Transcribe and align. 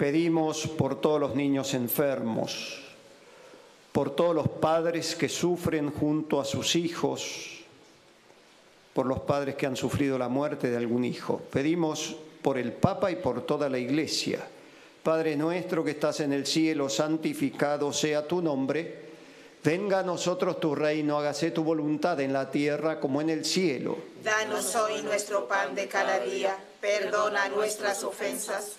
Pedimos 0.00 0.66
por 0.66 0.98
todos 0.98 1.20
los 1.20 1.34
niños 1.34 1.74
enfermos, 1.74 2.80
por 3.92 4.16
todos 4.16 4.34
los 4.34 4.48
padres 4.48 5.14
que 5.14 5.28
sufren 5.28 5.90
junto 5.90 6.40
a 6.40 6.46
sus 6.46 6.74
hijos, 6.74 7.60
por 8.94 9.04
los 9.04 9.20
padres 9.20 9.56
que 9.56 9.66
han 9.66 9.76
sufrido 9.76 10.16
la 10.16 10.30
muerte 10.30 10.70
de 10.70 10.78
algún 10.78 11.04
hijo. 11.04 11.42
Pedimos 11.52 12.16
por 12.40 12.56
el 12.56 12.72
Papa 12.72 13.10
y 13.10 13.16
por 13.16 13.42
toda 13.42 13.68
la 13.68 13.76
Iglesia. 13.76 14.40
Padre 15.02 15.36
nuestro 15.36 15.84
que 15.84 15.90
estás 15.90 16.20
en 16.20 16.32
el 16.32 16.46
cielo, 16.46 16.88
santificado 16.88 17.92
sea 17.92 18.26
tu 18.26 18.40
nombre. 18.40 19.10
Venga 19.62 19.98
a 19.98 20.02
nosotros 20.02 20.58
tu 20.60 20.74
reino, 20.74 21.18
hágase 21.18 21.50
tu 21.50 21.62
voluntad 21.62 22.18
en 22.20 22.32
la 22.32 22.50
tierra 22.50 22.98
como 22.98 23.20
en 23.20 23.28
el 23.28 23.44
cielo. 23.44 23.98
Danos 24.24 24.74
hoy 24.76 25.02
nuestro 25.02 25.46
pan 25.46 25.74
de 25.74 25.88
cada 25.88 26.20
día, 26.20 26.56
perdona 26.80 27.50
nuestras 27.50 28.02
ofensas 28.02 28.78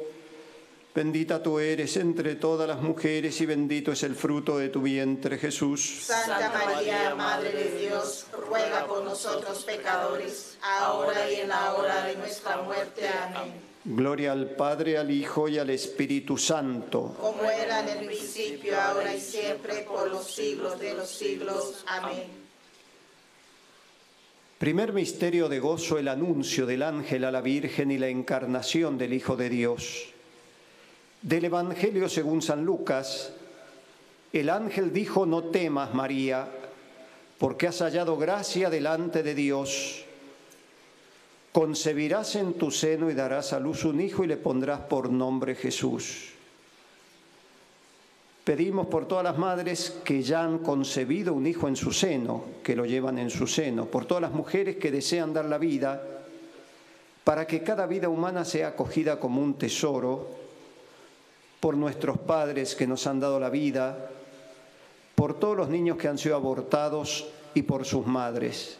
Bendita 0.93 1.41
tú 1.41 1.57
eres 1.57 1.95
entre 1.95 2.35
todas 2.35 2.67
las 2.67 2.81
mujeres 2.81 3.39
y 3.39 3.45
bendito 3.45 3.93
es 3.93 4.03
el 4.03 4.13
fruto 4.13 4.57
de 4.57 4.67
tu 4.67 4.81
vientre, 4.81 5.37
Jesús. 5.37 6.01
Santa 6.03 6.51
María, 6.51 7.15
Madre 7.15 7.51
de 7.53 7.79
Dios, 7.79 8.25
ruega 8.33 8.85
por 8.85 9.05
nosotros 9.05 9.63
pecadores, 9.63 10.57
ahora 10.61 11.31
y 11.31 11.35
en 11.35 11.47
la 11.47 11.75
hora 11.75 12.05
de 12.07 12.17
nuestra 12.17 12.57
muerte. 12.63 13.07
Amén. 13.07 13.53
Gloria 13.85 14.33
al 14.33 14.49
Padre, 14.49 14.97
al 14.97 15.09
Hijo 15.09 15.47
y 15.47 15.57
al 15.57 15.69
Espíritu 15.69 16.37
Santo. 16.37 17.15
Como 17.19 17.49
era 17.49 17.79
en 17.79 17.99
el 17.99 18.05
principio, 18.07 18.79
ahora 18.79 19.15
y 19.15 19.21
siempre, 19.21 19.85
por 19.87 20.11
los 20.11 20.29
siglos 20.29 20.77
de 20.77 20.93
los 20.93 21.09
siglos. 21.09 21.85
Amén. 21.87 22.25
Primer 24.57 24.91
misterio 24.91 25.47
de 25.47 25.59
gozo, 25.59 25.97
el 25.97 26.09
anuncio 26.09 26.65
del 26.65 26.83
ángel 26.83 27.23
a 27.23 27.31
la 27.31 27.41
Virgen 27.41 27.91
y 27.91 27.97
la 27.97 28.09
encarnación 28.09 28.97
del 28.97 29.13
Hijo 29.13 29.37
de 29.37 29.49
Dios. 29.49 30.13
Del 31.21 31.45
Evangelio 31.45 32.09
según 32.09 32.41
San 32.41 32.65
Lucas, 32.65 33.31
el 34.33 34.49
ángel 34.49 34.91
dijo, 34.91 35.27
no 35.27 35.43
temas 35.45 35.93
María, 35.93 36.47
porque 37.37 37.67
has 37.67 37.79
hallado 37.79 38.17
gracia 38.17 38.71
delante 38.71 39.21
de 39.21 39.35
Dios. 39.35 40.03
Concebirás 41.51 42.35
en 42.37 42.53
tu 42.53 42.71
seno 42.71 43.11
y 43.11 43.13
darás 43.13 43.53
a 43.53 43.59
luz 43.59 43.85
un 43.85 44.01
hijo 44.01 44.23
y 44.23 44.27
le 44.27 44.37
pondrás 44.37 44.79
por 44.81 45.11
nombre 45.11 45.53
Jesús. 45.53 46.29
Pedimos 48.43 48.87
por 48.87 49.07
todas 49.07 49.23
las 49.23 49.37
madres 49.37 49.99
que 50.03 50.23
ya 50.23 50.43
han 50.43 50.59
concebido 50.59 51.35
un 51.35 51.45
hijo 51.45 51.67
en 51.67 51.75
su 51.75 51.91
seno, 51.91 52.45
que 52.63 52.75
lo 52.75 52.85
llevan 52.87 53.19
en 53.19 53.29
su 53.29 53.45
seno, 53.45 53.85
por 53.85 54.05
todas 54.05 54.21
las 54.21 54.31
mujeres 54.31 54.77
que 54.77 54.89
desean 54.89 55.33
dar 55.33 55.45
la 55.45 55.59
vida, 55.59 56.01
para 57.23 57.45
que 57.45 57.61
cada 57.61 57.85
vida 57.85 58.09
humana 58.09 58.43
sea 58.43 58.69
acogida 58.69 59.19
como 59.19 59.39
un 59.39 59.53
tesoro 59.53 60.40
por 61.61 61.77
nuestros 61.77 62.17
padres 62.17 62.75
que 62.75 62.87
nos 62.87 63.05
han 63.07 63.19
dado 63.19 63.39
la 63.39 63.51
vida, 63.51 64.09
por 65.15 65.39
todos 65.39 65.55
los 65.55 65.69
niños 65.69 65.95
que 65.95 66.07
han 66.07 66.17
sido 66.17 66.35
abortados 66.35 67.27
y 67.53 67.61
por 67.61 67.85
sus 67.85 68.05
madres. 68.05 68.77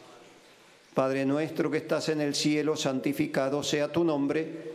Padre 0.96 1.24
nuestro 1.26 1.70
que 1.70 1.78
estás 1.78 2.10
en 2.10 2.20
el 2.20 2.34
cielo, 2.34 2.76
santificado 2.76 3.62
sea 3.62 3.92
tu 3.92 4.04
nombre. 4.04 4.74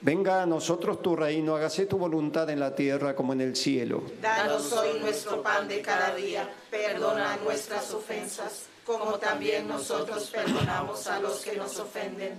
Venga 0.00 0.42
a 0.42 0.46
nosotros 0.46 1.00
tu 1.00 1.14
reino, 1.14 1.54
hágase 1.54 1.86
tu 1.86 1.96
voluntad 1.96 2.50
en 2.50 2.58
la 2.58 2.74
tierra 2.74 3.14
como 3.14 3.32
en 3.32 3.40
el 3.40 3.54
cielo. 3.54 4.02
Danos 4.20 4.72
hoy 4.72 4.98
nuestro 5.00 5.40
pan 5.40 5.68
de 5.68 5.80
cada 5.80 6.14
día, 6.14 6.50
perdona 6.70 7.38
nuestras 7.42 7.94
ofensas, 7.94 8.66
como 8.84 9.14
también 9.14 9.68
nosotros 9.68 10.28
perdonamos 10.30 11.06
a 11.06 11.20
los 11.20 11.40
que 11.40 11.56
nos 11.56 11.78
ofenden 11.78 12.38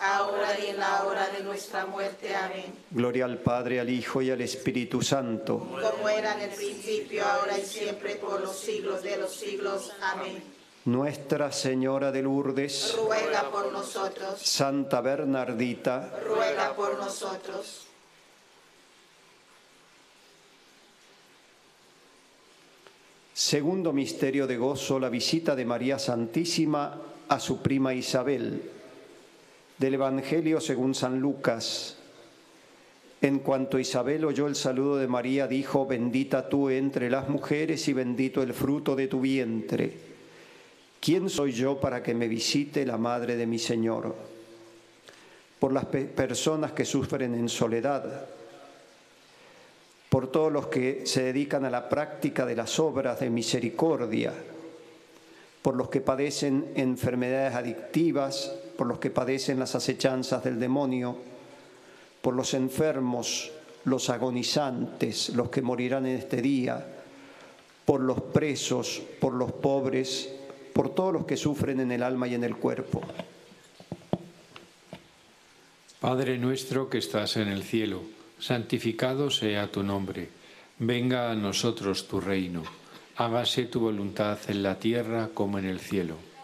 ahora 0.00 0.58
y 0.58 0.70
en 0.70 0.78
la 0.78 1.04
hora 1.04 1.28
de 1.28 1.42
nuestra 1.44 1.86
muerte. 1.86 2.34
Amén. 2.34 2.72
Gloria 2.90 3.26
al 3.26 3.38
Padre, 3.38 3.80
al 3.80 3.90
Hijo 3.90 4.22
y 4.22 4.30
al 4.30 4.40
Espíritu 4.40 5.02
Santo. 5.02 5.58
Como 5.58 6.08
era 6.08 6.34
en 6.34 6.50
el 6.50 6.56
principio, 6.56 7.24
ahora 7.24 7.58
y 7.58 7.62
siempre, 7.62 8.16
por 8.16 8.40
los 8.40 8.58
siglos 8.58 9.02
de 9.02 9.16
los 9.18 9.34
siglos. 9.34 9.92
Amén. 10.00 10.42
Nuestra 10.86 11.52
Señora 11.52 12.10
de 12.10 12.22
Lourdes, 12.22 12.96
Ruega 12.96 13.50
por 13.50 13.70
nosotros, 13.70 14.40
Santa 14.40 15.02
Bernardita, 15.02 16.10
ruega 16.26 16.74
por 16.74 16.96
nosotros. 16.96 17.86
Segundo 23.34 23.92
misterio 23.92 24.46
de 24.46 24.56
gozo, 24.56 24.98
la 24.98 25.10
visita 25.10 25.54
de 25.54 25.66
María 25.66 25.98
Santísima 25.98 26.98
a 27.28 27.40
su 27.40 27.60
prima 27.60 27.92
Isabel. 27.92 28.79
Del 29.80 29.94
Evangelio 29.94 30.60
según 30.60 30.94
San 30.94 31.20
Lucas. 31.20 31.96
En 33.22 33.38
cuanto 33.38 33.78
Isabel 33.78 34.26
oyó 34.26 34.46
el 34.46 34.54
saludo 34.54 34.98
de 34.98 35.08
María, 35.08 35.46
dijo, 35.46 35.86
bendita 35.86 36.50
tú 36.50 36.68
entre 36.68 37.08
las 37.08 37.30
mujeres 37.30 37.88
y 37.88 37.94
bendito 37.94 38.42
el 38.42 38.52
fruto 38.52 38.94
de 38.94 39.08
tu 39.08 39.22
vientre. 39.22 39.90
¿Quién 41.00 41.30
soy 41.30 41.52
yo 41.52 41.80
para 41.80 42.02
que 42.02 42.12
me 42.12 42.28
visite 42.28 42.84
la 42.84 42.98
madre 42.98 43.36
de 43.36 43.46
mi 43.46 43.58
Señor? 43.58 44.14
Por 45.58 45.72
las 45.72 45.86
pe- 45.86 46.04
personas 46.04 46.72
que 46.72 46.84
sufren 46.84 47.34
en 47.34 47.48
soledad, 47.48 48.26
por 50.10 50.30
todos 50.30 50.52
los 50.52 50.66
que 50.66 51.06
se 51.06 51.22
dedican 51.22 51.64
a 51.64 51.70
la 51.70 51.88
práctica 51.88 52.44
de 52.44 52.56
las 52.56 52.78
obras 52.78 53.18
de 53.20 53.30
misericordia, 53.30 54.34
por 55.62 55.74
los 55.74 55.88
que 55.88 56.02
padecen 56.02 56.72
enfermedades 56.74 57.54
adictivas, 57.54 58.54
por 58.80 58.86
los 58.86 58.98
que 58.98 59.10
padecen 59.10 59.58
las 59.58 59.74
acechanzas 59.74 60.42
del 60.42 60.58
demonio, 60.58 61.14
por 62.22 62.34
los 62.34 62.54
enfermos, 62.54 63.50
los 63.84 64.08
agonizantes, 64.08 65.28
los 65.36 65.50
que 65.50 65.60
morirán 65.60 66.06
en 66.06 66.16
este 66.16 66.40
día, 66.40 66.86
por 67.84 68.00
los 68.00 68.22
presos, 68.22 69.02
por 69.20 69.34
los 69.34 69.52
pobres, 69.52 70.30
por 70.72 70.94
todos 70.94 71.12
los 71.12 71.26
que 71.26 71.36
sufren 71.36 71.80
en 71.80 71.92
el 71.92 72.02
alma 72.02 72.26
y 72.26 72.34
en 72.34 72.42
el 72.42 72.56
cuerpo. 72.56 73.02
Padre 76.00 76.38
nuestro 76.38 76.88
que 76.88 76.96
estás 76.96 77.36
en 77.36 77.48
el 77.48 77.64
cielo, 77.64 78.00
santificado 78.38 79.28
sea 79.28 79.70
tu 79.70 79.82
nombre. 79.82 80.30
Venga 80.78 81.30
a 81.30 81.34
nosotros 81.34 82.08
tu 82.08 82.18
reino. 82.18 82.62
Hágase 83.16 83.64
tu 83.64 83.80
voluntad 83.80 84.38
en 84.48 84.62
la 84.62 84.78
tierra 84.78 85.28
como 85.34 85.58
en 85.58 85.66
el 85.66 85.80
cielo. 85.80 86.29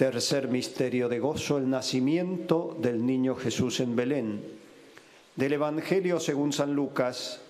Tercer 0.00 0.48
misterio 0.48 1.10
de 1.10 1.18
gozo, 1.18 1.58
el 1.58 1.68
nacimiento 1.68 2.74
del 2.80 3.04
niño 3.04 3.36
Jesús 3.36 3.80
en 3.80 3.94
Belén. 3.94 4.42
Del 5.36 5.52
Evangelio 5.52 6.18
según 6.18 6.54
San 6.54 6.72
Lucas, 6.72 7.42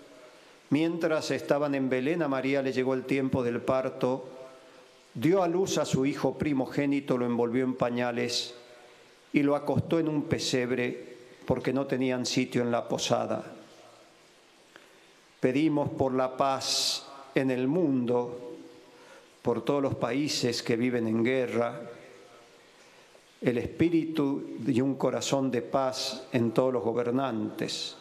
mientras 0.70 1.30
estaban 1.30 1.76
en 1.76 1.88
Belén, 1.88 2.24
a 2.24 2.28
María 2.28 2.60
le 2.60 2.72
llegó 2.72 2.94
el 2.94 3.04
tiempo 3.04 3.44
del 3.44 3.60
parto, 3.60 4.28
dio 5.14 5.44
a 5.44 5.46
luz 5.46 5.78
a 5.78 5.84
su 5.84 6.04
hijo 6.04 6.38
primogénito, 6.38 7.16
lo 7.16 7.24
envolvió 7.24 7.62
en 7.62 7.76
pañales 7.76 8.52
y 9.32 9.44
lo 9.44 9.54
acostó 9.54 10.00
en 10.00 10.08
un 10.08 10.24
pesebre 10.24 11.18
porque 11.46 11.72
no 11.72 11.86
tenían 11.86 12.26
sitio 12.26 12.62
en 12.62 12.72
la 12.72 12.88
posada. 12.88 13.44
Pedimos 15.38 15.88
por 15.90 16.14
la 16.14 16.36
paz 16.36 17.06
en 17.32 17.52
el 17.52 17.68
mundo, 17.68 18.56
por 19.40 19.64
todos 19.64 19.80
los 19.80 19.94
países 19.94 20.64
que 20.64 20.74
viven 20.74 21.06
en 21.06 21.22
guerra, 21.22 21.80
el 23.40 23.58
espíritu 23.58 24.44
y 24.66 24.80
un 24.80 24.96
corazón 24.96 25.50
de 25.50 25.62
paz 25.62 26.26
en 26.32 26.52
todos 26.52 26.72
los 26.72 26.82
gobernantes, 26.82 27.96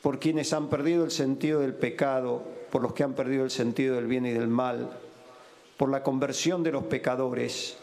por 0.00 0.18
quienes 0.18 0.52
han 0.52 0.68
perdido 0.68 1.04
el 1.04 1.10
sentido 1.10 1.60
del 1.60 1.74
pecado, 1.74 2.42
por 2.70 2.82
los 2.82 2.92
que 2.92 3.02
han 3.02 3.14
perdido 3.14 3.44
el 3.44 3.50
sentido 3.50 3.96
del 3.96 4.06
bien 4.06 4.26
y 4.26 4.30
del 4.30 4.48
mal, 4.48 4.90
por 5.76 5.88
la 5.88 6.02
conversión 6.02 6.62
de 6.62 6.72
los 6.72 6.84
pecadores, 6.84 7.76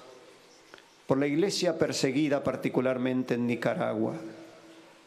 por 1.08 1.18
la 1.18 1.28
iglesia 1.28 1.78
perseguida 1.78 2.44
particularmente 2.44 3.34
en 3.34 3.48
Nicaragua. 3.48 4.13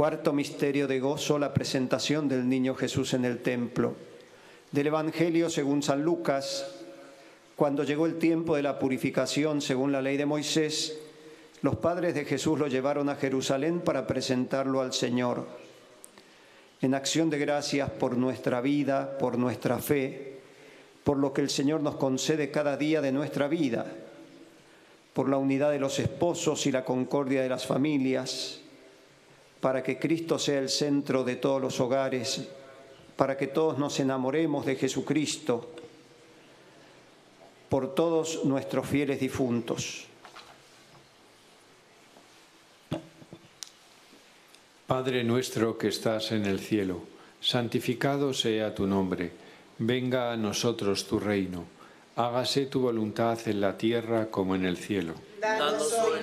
Cuarto 0.00 0.32
misterio 0.32 0.88
de 0.88 0.98
gozo, 0.98 1.38
la 1.38 1.52
presentación 1.52 2.26
del 2.26 2.48
niño 2.48 2.74
Jesús 2.74 3.12
en 3.12 3.26
el 3.26 3.40
templo. 3.40 3.94
Del 4.72 4.86
Evangelio 4.86 5.50
según 5.50 5.82
San 5.82 6.02
Lucas, 6.02 6.64
cuando 7.54 7.84
llegó 7.84 8.06
el 8.06 8.18
tiempo 8.18 8.56
de 8.56 8.62
la 8.62 8.78
purificación 8.78 9.60
según 9.60 9.92
la 9.92 10.00
ley 10.00 10.16
de 10.16 10.24
Moisés, 10.24 10.98
los 11.60 11.76
padres 11.76 12.14
de 12.14 12.24
Jesús 12.24 12.58
lo 12.58 12.66
llevaron 12.66 13.10
a 13.10 13.16
Jerusalén 13.16 13.80
para 13.80 14.06
presentarlo 14.06 14.80
al 14.80 14.94
Señor. 14.94 15.46
En 16.80 16.94
acción 16.94 17.28
de 17.28 17.38
gracias 17.38 17.90
por 17.90 18.16
nuestra 18.16 18.62
vida, 18.62 19.18
por 19.18 19.36
nuestra 19.36 19.80
fe, 19.80 20.38
por 21.04 21.18
lo 21.18 21.34
que 21.34 21.42
el 21.42 21.50
Señor 21.50 21.82
nos 21.82 21.96
concede 21.96 22.50
cada 22.50 22.78
día 22.78 23.02
de 23.02 23.12
nuestra 23.12 23.48
vida, 23.48 23.84
por 25.12 25.28
la 25.28 25.36
unidad 25.36 25.70
de 25.70 25.78
los 25.78 25.98
esposos 25.98 26.64
y 26.64 26.72
la 26.72 26.86
concordia 26.86 27.42
de 27.42 27.50
las 27.50 27.66
familias, 27.66 28.59
para 29.60 29.82
que 29.82 29.98
Cristo 29.98 30.38
sea 30.38 30.58
el 30.58 30.68
centro 30.68 31.22
de 31.22 31.36
todos 31.36 31.60
los 31.60 31.80
hogares, 31.80 32.40
para 33.16 33.36
que 33.36 33.46
todos 33.46 33.78
nos 33.78 34.00
enamoremos 34.00 34.64
de 34.64 34.76
Jesucristo, 34.76 35.70
por 37.68 37.94
todos 37.94 38.44
nuestros 38.44 38.86
fieles 38.86 39.20
difuntos. 39.20 40.06
Padre 44.86 45.22
nuestro 45.22 45.78
que 45.78 45.88
estás 45.88 46.32
en 46.32 46.46
el 46.46 46.58
cielo, 46.58 47.02
santificado 47.40 48.34
sea 48.34 48.74
tu 48.74 48.88
nombre, 48.88 49.30
venga 49.78 50.32
a 50.32 50.36
nosotros 50.36 51.06
tu 51.06 51.20
reino, 51.20 51.64
hágase 52.16 52.66
tu 52.66 52.80
voluntad 52.80 53.38
en 53.46 53.60
la 53.60 53.78
tierra 53.78 54.32
como 54.32 54.56
en 54.56 54.64
el 54.64 54.76
cielo. 54.76 55.14
Danos 55.40 55.92
hoy 55.92 56.09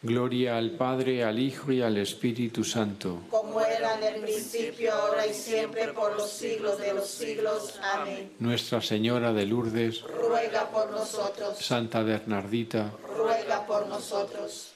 Gloria 0.00 0.56
al 0.56 0.70
Padre, 0.72 1.24
al 1.24 1.40
Hijo 1.40 1.72
y 1.72 1.82
al 1.82 1.96
Espíritu 1.96 2.62
Santo. 2.62 3.22
Como 3.30 3.60
era 3.60 3.98
en 3.98 4.14
el 4.14 4.20
principio, 4.22 4.92
ahora 4.92 5.26
y 5.26 5.34
siempre, 5.34 5.88
por 5.88 6.16
los 6.16 6.30
siglos 6.30 6.78
de 6.78 6.94
los 6.94 7.08
siglos. 7.08 7.80
Amén. 7.82 8.30
Nuestra 8.38 8.80
Señora 8.80 9.32
de 9.32 9.44
Lourdes, 9.44 10.02
Ruega 10.02 10.70
por 10.70 10.90
nosotros, 10.92 11.58
Santa 11.58 12.04
Bernardita, 12.04 12.92
ruega 13.12 13.66
por 13.66 13.88
nosotros. 13.88 14.72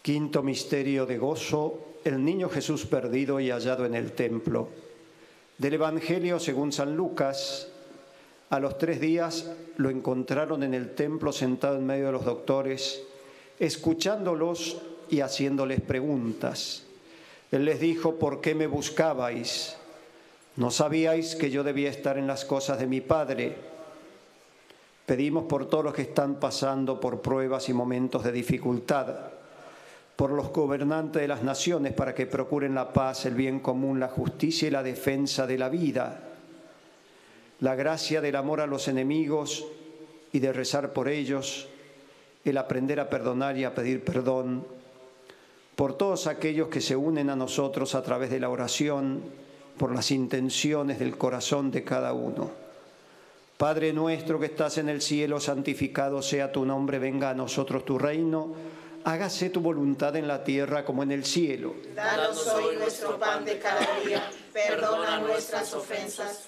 Quinto 0.00 0.42
misterio 0.42 1.04
de 1.04 1.18
gozo, 1.18 1.98
el 2.04 2.24
niño 2.24 2.48
Jesús 2.48 2.86
perdido 2.86 3.40
y 3.40 3.50
hallado 3.50 3.84
en 3.84 3.94
el 3.94 4.12
templo. 4.12 4.70
Del 5.58 5.74
Evangelio 5.74 6.40
según 6.40 6.72
San 6.72 6.96
Lucas, 6.96 7.68
a 8.50 8.60
los 8.60 8.78
tres 8.78 9.00
días 9.00 9.50
lo 9.76 9.90
encontraron 9.90 10.62
en 10.62 10.74
el 10.74 10.94
templo 10.94 11.32
sentado 11.32 11.76
en 11.76 11.86
medio 11.86 12.06
de 12.06 12.12
los 12.12 12.24
doctores, 12.24 13.02
escuchándolos 13.58 14.78
y 15.10 15.20
haciéndoles 15.20 15.80
preguntas. 15.80 16.84
Él 17.50 17.64
les 17.64 17.80
dijo, 17.80 18.16
¿por 18.16 18.40
qué 18.40 18.54
me 18.54 18.66
buscabais? 18.66 19.76
¿No 20.56 20.70
sabíais 20.70 21.36
que 21.36 21.50
yo 21.50 21.62
debía 21.62 21.90
estar 21.90 22.18
en 22.18 22.26
las 22.26 22.44
cosas 22.44 22.78
de 22.78 22.86
mi 22.86 23.00
Padre? 23.00 23.56
Pedimos 25.06 25.44
por 25.44 25.66
todos 25.66 25.84
los 25.84 25.94
que 25.94 26.02
están 26.02 26.34
pasando 26.34 27.00
por 27.00 27.20
pruebas 27.22 27.68
y 27.68 27.72
momentos 27.72 28.24
de 28.24 28.32
dificultad, 28.32 29.14
por 30.16 30.30
los 30.32 30.50
gobernantes 30.50 31.22
de 31.22 31.28
las 31.28 31.42
naciones 31.42 31.92
para 31.92 32.14
que 32.14 32.26
procuren 32.26 32.74
la 32.74 32.92
paz, 32.92 33.24
el 33.24 33.34
bien 33.34 33.60
común, 33.60 34.00
la 34.00 34.08
justicia 34.08 34.68
y 34.68 34.70
la 34.70 34.82
defensa 34.82 35.46
de 35.46 35.58
la 35.58 35.68
vida, 35.68 36.27
la 37.60 37.74
gracia 37.74 38.20
del 38.20 38.36
amor 38.36 38.60
a 38.60 38.66
los 38.66 38.88
enemigos 38.88 39.66
y 40.32 40.38
de 40.38 40.52
rezar 40.52 40.92
por 40.92 41.08
ellos, 41.08 41.68
el 42.44 42.56
aprender 42.56 43.00
a 43.00 43.10
perdonar 43.10 43.56
y 43.56 43.64
a 43.64 43.74
pedir 43.74 44.04
perdón, 44.04 44.66
por 45.74 45.96
todos 45.96 46.26
aquellos 46.26 46.68
que 46.68 46.80
se 46.80 46.96
unen 46.96 47.30
a 47.30 47.36
nosotros 47.36 47.94
a 47.94 48.02
través 48.02 48.30
de 48.30 48.40
la 48.40 48.48
oración, 48.48 49.22
por 49.78 49.94
las 49.94 50.10
intenciones 50.10 50.98
del 50.98 51.16
corazón 51.16 51.70
de 51.70 51.84
cada 51.84 52.12
uno. 52.12 52.50
Padre 53.56 53.92
nuestro 53.92 54.38
que 54.38 54.46
estás 54.46 54.78
en 54.78 54.88
el 54.88 55.00
cielo, 55.00 55.40
santificado 55.40 56.22
sea 56.22 56.52
tu 56.52 56.64
nombre, 56.64 56.98
venga 56.98 57.30
a 57.30 57.34
nosotros 57.34 57.84
tu 57.84 57.98
reino, 57.98 58.54
hágase 59.04 59.50
tu 59.50 59.60
voluntad 59.60 60.14
en 60.16 60.28
la 60.28 60.44
tierra 60.44 60.84
como 60.84 61.02
en 61.02 61.12
el 61.12 61.24
cielo. 61.24 61.74
Danos 61.94 62.46
hoy 62.48 62.76
nuestro 62.76 63.18
pan 63.18 63.44
de 63.44 63.58
cada 63.58 64.00
día, 64.04 64.30
perdona 64.52 65.20
nuestras 65.20 65.72
ofensas, 65.74 66.47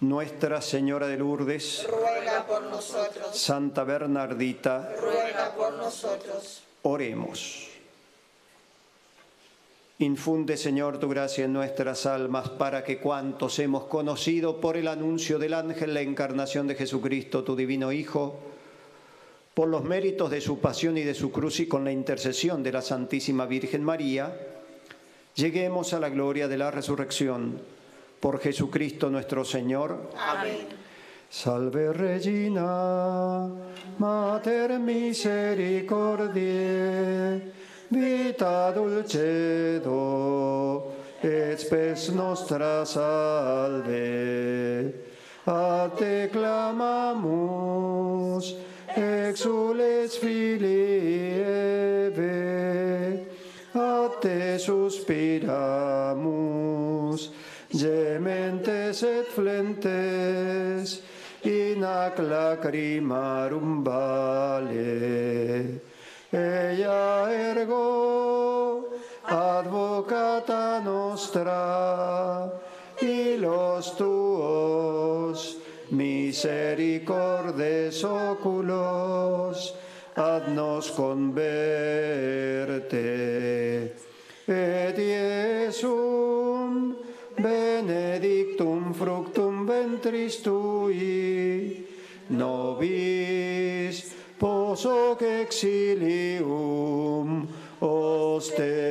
Nuestra 0.00 0.60
Señora 0.60 1.06
de 1.06 1.16
Lourdes, 1.16 1.86
Ruega 1.88 2.46
por 2.46 2.62
nosotros, 2.64 3.36
Santa 3.36 3.84
Bernardita, 3.84 4.92
ruega 5.00 5.54
por 5.56 5.72
nosotros. 5.74 6.62
oremos. 6.82 7.68
Infunde, 10.00 10.56
Señor, 10.56 10.98
tu 10.98 11.08
gracia 11.08 11.44
en 11.44 11.52
nuestras 11.52 12.04
almas 12.04 12.50
para 12.50 12.82
que 12.82 12.98
cuantos 12.98 13.58
hemos 13.60 13.84
conocido 13.84 14.60
por 14.60 14.76
el 14.76 14.88
anuncio 14.88 15.38
del 15.38 15.54
ángel 15.54 15.94
la 15.94 16.00
encarnación 16.00 16.66
de 16.66 16.74
Jesucristo, 16.74 17.44
tu 17.44 17.54
divino 17.54 17.92
Hijo, 17.92 18.40
por 19.54 19.68
los 19.68 19.84
méritos 19.84 20.30
de 20.30 20.40
su 20.40 20.58
pasión 20.58 20.98
y 20.98 21.02
de 21.04 21.14
su 21.14 21.30
cruz 21.30 21.60
y 21.60 21.68
con 21.68 21.84
la 21.84 21.92
intercesión 21.92 22.64
de 22.64 22.72
la 22.72 22.82
Santísima 22.82 23.46
Virgen 23.46 23.84
María, 23.84 24.36
lleguemos 25.36 25.94
a 25.94 26.00
la 26.00 26.08
gloria 26.08 26.48
de 26.48 26.58
la 26.58 26.72
resurrección. 26.72 27.60
Por 28.24 28.40
Jesucristo 28.40 29.10
nuestro 29.10 29.44
Señor. 29.44 30.08
Amén. 30.16 30.66
Salve 31.28 31.92
Regina, 31.92 33.50
Mater 33.98 34.78
misericordiae, 34.78 37.52
vita 37.90 38.72
dulcedo, 38.72 39.92
et 41.22 41.60
spes 41.60 42.14
nostra 42.14 42.86
salve. 42.86 44.94
A 45.44 45.90
te 45.94 46.30
clamamus, 46.32 46.96
exules 48.96 50.18
filii 50.18 51.42
Eve, 52.08 53.26
a 53.74 54.08
te 54.18 54.58
suspiramus, 54.58 57.30
gementes 57.74 59.02
et 59.02 59.26
flentes, 59.34 61.02
in 61.44 61.84
ac 61.84 62.18
lacrimarum 62.18 63.84
vale. 63.84 65.80
Ella 66.32 67.28
ergo, 67.30 68.88
advocata 69.24 70.80
nostra, 70.80 72.50
y 73.00 73.36
los 73.36 73.96
tuos 73.96 75.58
misericordes 75.90 78.04
oculos, 78.04 79.74
adnos 80.16 80.90
converte. 80.92 81.44
Et 84.46 84.98
Iesum 84.98 86.43
benedictum 87.44 88.96
fructum 88.96 89.68
ventris 89.68 90.40
tui, 90.40 91.84
nobis 92.30 94.14
posoc 94.40 95.20
exilium 95.22 97.46
ostende. 97.80 98.82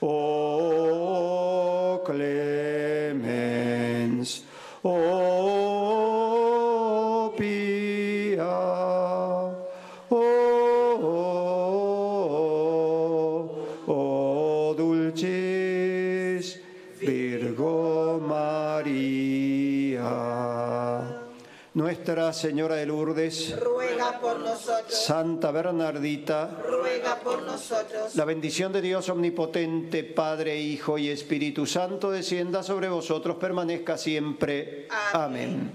O 0.00 2.00
clemens, 2.04 3.24
o 4.84 4.98
pia, 7.38 8.71
Nuestra 22.02 22.32
Señora 22.32 22.74
de 22.74 22.84
Lourdes, 22.84 23.56
Ruega 23.60 24.18
por 24.20 24.40
nosotros, 24.40 24.92
Santa 24.92 25.52
Bernardita, 25.52 26.50
ruega 26.68 27.14
por 27.20 27.42
nosotros. 27.42 28.16
la 28.16 28.24
bendición 28.24 28.72
de 28.72 28.82
Dios 28.82 29.08
omnipotente, 29.08 30.02
Padre, 30.02 30.58
Hijo 30.58 30.98
y 30.98 31.10
Espíritu 31.10 31.64
Santo, 31.64 32.10
descienda 32.10 32.64
sobre 32.64 32.88
vosotros, 32.88 33.36
permanezca 33.36 33.96
siempre. 33.96 34.88
Amén. 35.12 35.70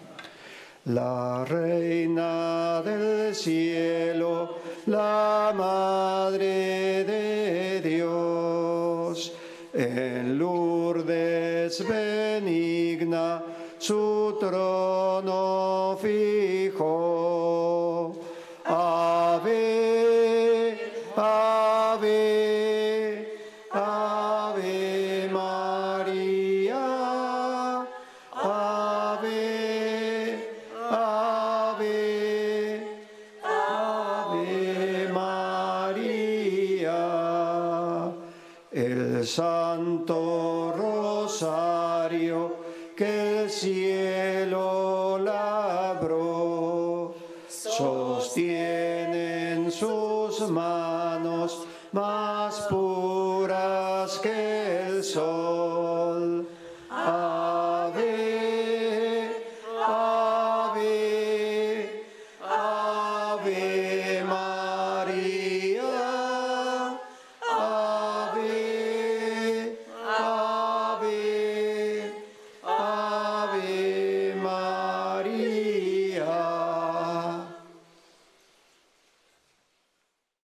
La 0.88 1.46
Reina 1.46 2.82
del 2.84 3.34
Cielo, 3.34 4.58
la 4.88 5.54
Madre 5.56 7.06
de 7.06 7.82
Dios, 7.82 9.32
en 9.74 10.38
Lourdes 10.38 11.88
benigna, 11.88 13.44
su 13.88 14.36
trono 14.38 15.98
fijo. 16.02 16.57